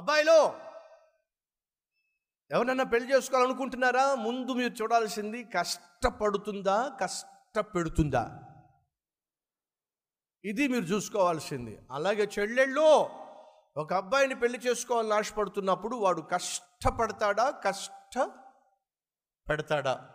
[0.00, 0.58] అబ్బాయిలో
[2.50, 4.14] ఎవరన్నా పెళ్ళి చేసుకోవాలనుకుంటున్నారా?
[4.14, 8.42] ముందు మీరు చూడాల్సింది కష్టపడుతుందా కష్టపెడుతుందా?
[10.44, 11.78] ఇది మీరు చూసుకోవాల్సింది.
[11.90, 13.08] అలాగే చెల్లెళ్ళు
[13.76, 18.18] ఒక అబ్బాయిని పెళ్ళి చేసుకోవాలని ఆశపడుతున్నప్పుడు వాడు కష్టపడతాడా కష్ట
[19.48, 20.10] పెడతాడా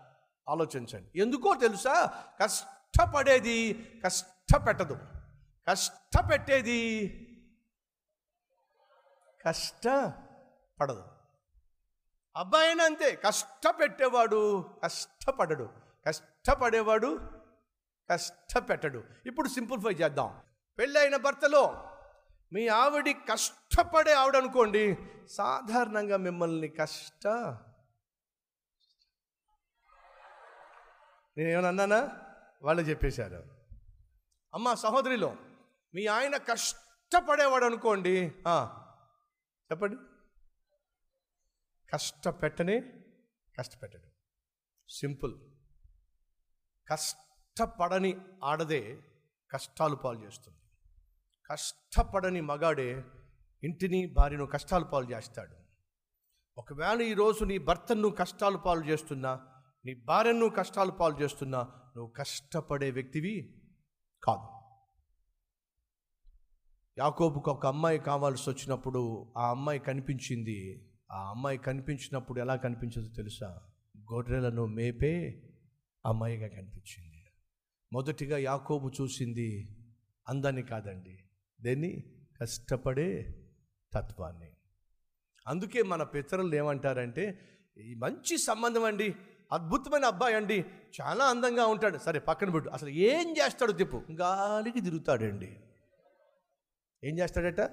[0.49, 1.21] ఆలోచించండి.
[1.21, 2.25] ఎందుకో తెలుసా?
[2.41, 4.97] కష్టపడేది కష్టపెట్టదు.
[5.69, 6.81] కష్టపెట్టేది
[9.45, 11.03] కష్టపడదు.
[12.35, 15.69] అబ్బాయి అయినా అంతే కష్టపెట్టేవాడు కష్టపడడు.
[16.07, 17.19] కష్టపడేవాడు
[18.11, 19.03] కష్టపెట్టడు.
[19.25, 20.41] ఇప్పుడు సింప్లిఫై చేద్దాం.
[20.79, 21.91] పెళ్ళైన భర్తలో
[22.53, 24.97] మీ ఆవిడి కష్టపడే ఆవిడ అనుకోండి
[25.29, 27.27] సాధారణంగా మిమ్మల్ని కష్ట
[31.37, 32.09] నేనేమన్నా అన్నానా?
[32.61, 33.43] వాళ్ళు చెప్పేశారు.
[34.53, 35.35] అమ్మ సహోదరిలో
[35.93, 38.35] మీ ఆయన కష్టపడేవాడు అనుకోండి
[39.71, 39.95] చెప్పండి.
[41.93, 42.79] కష్టపెట్టనే
[43.57, 44.09] కష్టపెట్టడు.
[44.89, 45.39] సింపుల్.
[46.87, 49.01] కష్టపడని ఆడదే
[49.51, 50.59] కష్టాలు పాలు చేస్తుంది.
[51.49, 53.03] కష్టపడని మగాడే
[53.63, 55.55] ఇంటిని భార్యను కష్టాలు పాలు చేస్తాడు.
[56.57, 59.47] ఒకవేళ ఈరోజు నీ భర్తను కష్టాలు పాలు చేస్తున్నా
[59.85, 61.61] నీ భార్యను కష్టాలు పాలు చేస్తున్నా
[61.95, 63.61] నువ్వు కష్టపడే వ్యక్తివి
[64.23, 64.54] కాదు.
[66.99, 70.89] యాకోబుకు ఒక అమ్మాయి కావాల్సి వచ్చినప్పుడు ఆ అమ్మాయి కనిపించింది.
[71.11, 73.59] ఆ అమ్మాయి కనిపించినప్పుడు ఎలా కనిపించదో తెలుసా?
[74.13, 75.43] గొర్రెలను మేపే
[76.05, 77.25] అమ్మాయిగా కనిపించింది.
[77.93, 79.77] మొదటిగా యాకోబు చూసింది
[80.29, 81.19] అందాన్ని కాదండి.
[81.61, 82.03] దేన్ని?
[82.41, 83.35] కష్టపడే
[83.93, 84.49] తత్వాన్ని.
[85.47, 87.39] అందుకే మన పితరులు ఏమంటారంటే
[87.97, 89.15] మంచి సంబంధం అండి.
[89.51, 90.65] అద్భుతమైన అబ్బాయి అండి.
[91.01, 91.97] చాలా అందంగా ఉంటాడు.
[91.97, 92.69] సరే పక్కన పెట్టు.
[92.69, 95.57] అసలు ఏం చేస్తాడు తిప్పు గాలికి తిరుగుతాడండి.
[97.05, 97.71] ఏం చేస్తాడట?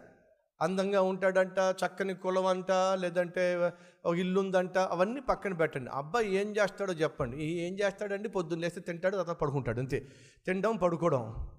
[0.62, 3.72] అందంగా ఉంటాడంట చక్కని కులం అంట లేదంటే
[4.04, 5.90] ఒక ఇల్లు ఉందంట అవన్నీ పక్కన పెట్టండి.
[5.90, 7.44] అబ్బాయి ఏం చేస్తాడో చెప్పండి.
[7.44, 8.28] ఏం చేస్తాడండి?
[8.28, 9.80] పొద్దున్న లేస్తే తింటాడు తర్వాత పడుకుంటాడు.
[9.80, 10.08] అంతే.
[10.46, 11.50] తినడం పడుకోవడం.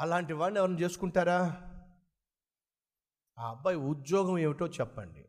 [0.00, 1.56] అలాంటి వాడిని ఎవరిని చేసుకుంటారా?
[3.38, 5.24] ఆ అబ్బాయి ఉద్యోగం ఏమిటో చెప్పండి.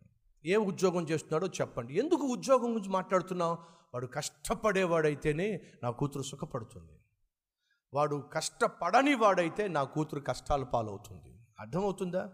[0.46, 2.00] ఏ ఉద్యోగం చేస్తున్నాడో చెప్పండి.
[2.00, 3.58] ఎందుకు ఉద్యోగం గురించి మాట్లాడుతున్నావు?
[3.94, 7.00] వాడు కష్టపడేవాడైతేనే నా కూతురు సుఖపడుతుంది.
[7.94, 11.39] వాడు కష్టపడని వాడైతే నా కూతురు కష్టాలు పాలవుతుంది.
[11.60, 12.30] అర్థమవుతుందా?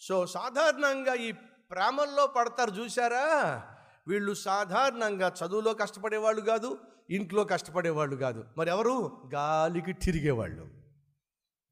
[0.00, 1.32] సో సాధారణంగా ఈ
[1.70, 3.62] ప్రేమల్లో పడతారు చూసారా
[4.08, 6.78] వీళ్ళు సాధారణంగా చదువులో కష్టపడేవాళ్ళు కాదు
[7.10, 8.44] ఇంట్లో కష్టపడేవాళ్ళు కాదు.
[8.58, 9.22] మరి ఎవరు?
[9.34, 10.82] గాలికి తిరిగేవాళ్ళు.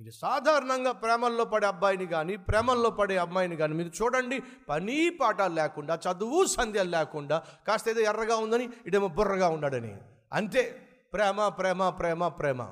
[0.01, 5.95] ఇది సాధారణంగా ప్రేమల్లో పడే అబ్బాయిని కానీ ప్రేమల్లో పడే అమ్మాయిని కానీ మీరు చూడండి పని పాఠాలు లేకుండా
[5.95, 9.97] చదువు సంధ్యలు లేకుండా కాస్త ఏదో ఎర్రగా ఉందని ఇడేమో బుర్రగా ఉన్నాడని.
[10.33, 10.87] అంతే.
[11.13, 12.67] ప్రేమ ప్రేమ ప్రేమ ప్రేమ.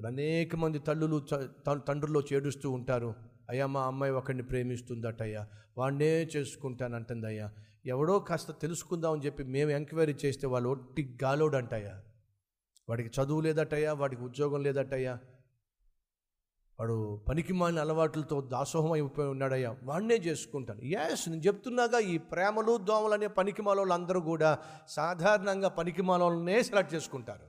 [0.00, 1.26] ఇక్కడ అనేక మంది తల్లులు
[1.74, 3.14] తండ్రుల్లో చేడుస్తూ ఉంటారు.
[3.50, 5.46] అయ్యా మా అమ్మాయి ఒకరిని ప్రేమిస్తుందటయ్యా.
[5.78, 7.52] వాడినే చేసుకుంటానంటుంది అయ్యా
[7.86, 12.00] ఎవడో కాస్త తెలుసుకుందామని చెప్పి మేము ఎంక్వైరీ చేస్తే వాళ్ళు ఒట్టి గాలోడంటయ్యా.
[12.88, 15.18] వాడికి చదువు లేదటయ్యా వాడికి ఉద్యోగం లేదటయ్యా.
[16.80, 19.76] వాడు పనికి మాలిన అలవాట్లతో దాసోహం అయిపోయి ఉన్నాడయ్యా.
[19.82, 20.80] వాడినే చేసుకుంటాను.
[20.80, 23.62] ఎస్ నేను చెప్తున్నాగా ఈ ప్రేమలు దోమలు అనే పనికి
[23.92, 27.46] అందరూ కూడా సాధారణంగా పనికి మాలోనే సెలెక్ట్ చేసుకుంటారు.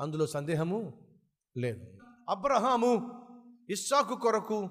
[0.00, 1.13] అందులో సందేహము
[1.56, 1.98] లేదు.
[2.28, 3.20] అబ్రహాము
[3.70, 4.68] ఇస్సాకు కొరకు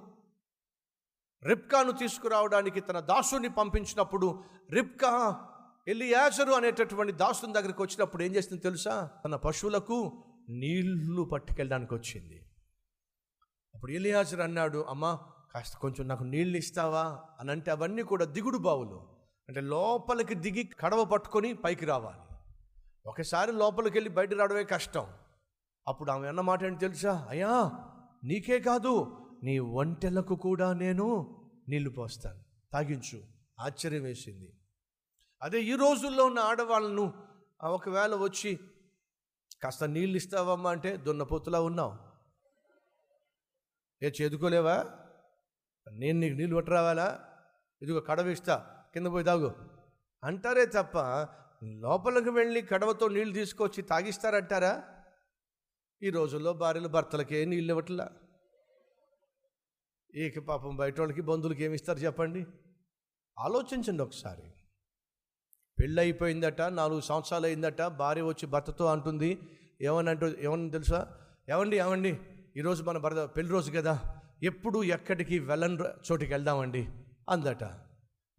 [1.45, 5.41] రిప్కాను తీసుకురావడానికి తన దాసుని పంపించినప్పుడు రిప్కా
[5.87, 9.09] ఎలియాజరు అనేటటువంటి దాసుని దగ్గరికి వచ్చినప్పుడు ఏం చేస్తుంది తెలుసా?
[9.25, 12.49] తన పశువులకు నీళ్ళు పట్టుకెళ్ళడానికి వచ్చింది.
[13.75, 15.19] అప్పుడు ఎలియాజర్ అన్నాడు అమ్మా
[15.53, 17.23] కాస్త కొంచెం నాకు నీళ్ళు ఇస్తావా?
[17.39, 19.07] అని అంటే అవన్నీ కూడా దిగుడు బావులు.
[19.49, 22.35] అంటే లోపలికి దిగి కడవ పట్టుకొని పైకి రావాలి.
[23.05, 25.07] ఒకసారి లోపలికి వెళ్ళి బయట రావడమే కష్టం.
[25.87, 27.25] అప్పుడు ఆమె అన్న మాట ఏంటి తెలుసా?
[27.29, 27.71] అయ్యా
[28.23, 31.37] నీకే కాదు నీ ఒంటెలకు కూడా నేను
[31.69, 32.39] నీళ్ళు పోస్తాను.
[32.73, 33.21] తాగించు.
[33.59, 34.53] ఆశ్చర్యం వేసింది.
[35.41, 37.13] అదే ఈ రోజుల్లో ఉన్న ఆడవాళ్ళను
[37.63, 38.59] ఒకవేళ వచ్చి
[39.63, 41.97] కాస్త నీళ్ళు ఇస్తావమ్మా అంటే దున్నపోతులా ఉన్నావు.
[44.05, 44.85] ఏ చేదుకోలేవా?
[45.91, 47.19] నేను నీకు నీళ్ళు పట్టరావాలా
[47.81, 49.55] ఇదిగో కడవ ఇస్తా కింద పోయి తాగు.
[50.23, 50.97] అంటారే తప్ప
[51.63, 54.83] లోపలికి వెళ్ళి కడవతో నీళ్ళు తీసుకొచ్చి తాగిస్తారంటారా?
[56.03, 58.09] ఈ రోజుల్లో భార్యలు భర్తలకే నీళ్ళు ఇవ్వట్లా
[60.15, 62.45] ఏక పాపం బయట వాళ్ళకి బంధువులకి ఏమి ఇస్తారు చెప్పండి?
[63.39, 64.41] ఆలోచించండి ఒకసారి.
[65.79, 69.39] పెళ్ళి అయిపోయిందట నాలుగు సంవత్సరాలు అయిందట భార్య వచ్చి భర్తతో అంటుంది.
[69.81, 71.19] ఏమని అంటూ ఏమని తెలుసా?
[71.49, 72.19] ఏమండి ఏమండి?
[72.57, 74.21] ఈరోజు మన భర్త పెళ్ళి రోజు కదా.
[74.43, 76.89] ఎప్పుడు ఎక్కడికి వెళ్ళని చోటికి వెళ్దామండి
[77.29, 77.63] అందట.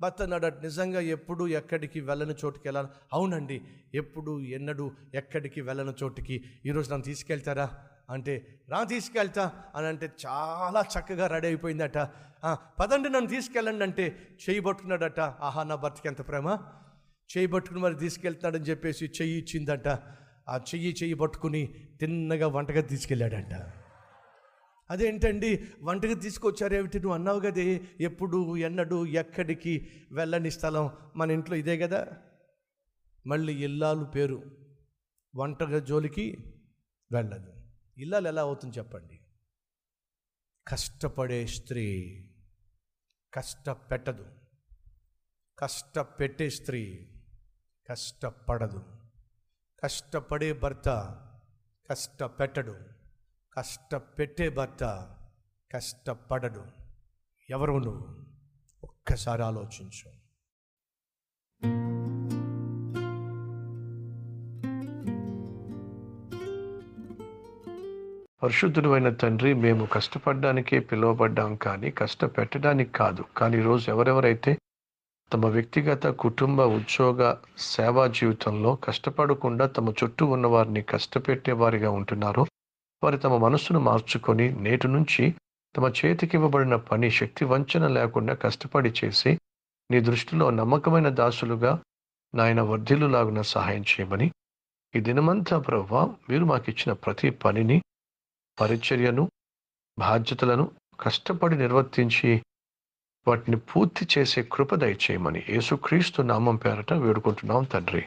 [0.04, 2.88] భర్త అన్నాడట నిజంగా ఎప్పుడు ఎక్కడికి వెళ్ళని చోటుకి వెళ్ళాలి?
[3.12, 3.60] అవునండి.
[3.94, 7.68] ఎప్పుడు ఎన్నడూ ఎక్కడికి వెళ్ళని చోటుకి ఈరోజు నన్ను తీసుకెళ్తారా?
[8.10, 9.44] అంటే రా తీసుకెళ్తా
[9.76, 11.98] అని అంటే చాలా చక్కగా రెడీ అయిపోయిందట.
[12.80, 14.04] పదండి నన్ను తీసుకెళ్ళండి అంటే
[14.44, 15.20] చేయి పట్టుకున్నాడట.
[15.20, 16.48] ఆహా నా భర్తకి ఎంత ప్రేమ?
[17.36, 19.88] చేయి పట్టుకుని మరి తీసుకెళ్తాడని చెప్పేసి చెయ్యి ఇచ్చిందట.
[20.48, 21.62] ఆ చెయ్యి చెయ్యి పట్టుకుని
[22.00, 23.54] తిన్నగా వంటగా తీసుకెళ్ళాడంట.
[24.94, 25.68] అదేంటండి?
[25.82, 27.00] వంటకి తీసుకొచ్చారేమిటి?
[27.00, 32.08] నువ్వు అన్నావు కదే ఎప్పుడు ఎన్నడు ఎక్కడికి వెళ్ళని స్థలం మన ఇంట్లో ఇదే కదా?
[33.26, 34.56] మళ్ళీ ఇల్లాలు పేరు
[35.36, 36.36] వంటగ జోలికి
[37.12, 37.52] వెళ్ళదు.
[37.98, 39.20] ఇల్లాలు ఎలా అవుతుంది చెప్పండి?
[40.68, 42.18] కష్టపడే స్త్రీ
[43.34, 44.26] కష్టపెట్టదు.
[45.58, 47.08] కష్టపెట్టే స్త్రీ
[47.90, 48.82] కష్టపడదు.
[49.82, 50.88] కష్టపడే భర్త
[51.90, 52.93] కష్టపెట్టడు.
[53.56, 55.08] కష్టపెట్టే భర్త
[55.74, 56.62] కష్టపడడు.
[57.50, 58.04] ఎవరు నువ్వు?
[58.84, 60.10] ఒక్కసారి ఆలోచించు.
[68.42, 73.24] పరిశుద్ధుడు అయిన తండ్రి మేము కష్టపడడానికే పిలువబడ్డాం కానీ కష్టపెట్టడానికి కాదు.
[73.36, 74.58] కానీ ఈరోజు ఎవరెవరైతే
[75.32, 82.46] తమ వ్యక్తిగత కుటుంబ ఉద్యోగ సేవా జీవితంలో కష్టపడకుండా తమ చుట్టూ ఉన్న వారిని కష్టపెట్టే వారిగా ఉంటున్నారో
[83.04, 85.24] వారు తమ మనస్సును మార్చుకొని నేటి నుంచి
[85.74, 89.32] తమ చేతికి ఇవ్వబడిన పని శక్తి వంచన లేకుండా కష్టపడి చేసి
[89.90, 91.72] నీ దృష్టిలో నమ్మకమైన దాసులుగా
[92.34, 94.28] నాయన వర్ధిల్లులాగున సహాయం చేయమని
[94.94, 97.78] ఈ దినమంతా ప్రభావ మీరు మాకు ఇచ్చిన ప్రతి పనిని
[98.58, 99.24] పరిచర్యను
[99.98, 100.66] బాధ్యతలను
[101.00, 102.30] కష్టపడి నిర్వర్తించి
[103.26, 108.02] వాటిని పూర్తి చేసే కృప దయచేయమని యేసుక్రీస్తు నామం పేరట వేడుకుంటున్నాం తండ్రి.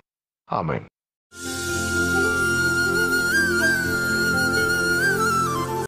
[0.48, 0.86] ఆమెన్.